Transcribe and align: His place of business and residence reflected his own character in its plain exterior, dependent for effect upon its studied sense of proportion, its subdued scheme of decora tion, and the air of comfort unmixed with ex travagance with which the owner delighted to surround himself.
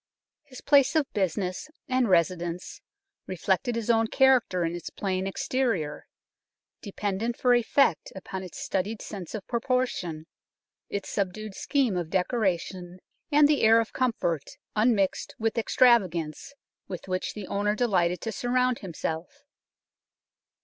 His 0.41 0.61
place 0.61 0.95
of 0.95 1.13
business 1.13 1.69
and 1.87 2.09
residence 2.09 2.81
reflected 3.27 3.75
his 3.75 3.91
own 3.91 4.07
character 4.07 4.65
in 4.65 4.75
its 4.75 4.89
plain 4.89 5.27
exterior, 5.27 6.07
dependent 6.81 7.37
for 7.37 7.53
effect 7.53 8.11
upon 8.15 8.41
its 8.41 8.57
studied 8.57 9.03
sense 9.03 9.35
of 9.35 9.45
proportion, 9.45 10.25
its 10.89 11.07
subdued 11.07 11.53
scheme 11.53 11.95
of 11.97 12.07
decora 12.09 12.59
tion, 12.59 12.97
and 13.31 13.47
the 13.47 13.61
air 13.61 13.79
of 13.79 13.93
comfort 13.93 14.57
unmixed 14.75 15.35
with 15.37 15.55
ex 15.59 15.75
travagance 15.75 16.53
with 16.87 17.07
which 17.07 17.35
the 17.35 17.45
owner 17.45 17.75
delighted 17.75 18.21
to 18.21 18.31
surround 18.31 18.79
himself. 18.79 19.43